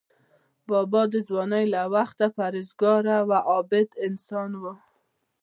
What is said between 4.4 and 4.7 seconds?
و.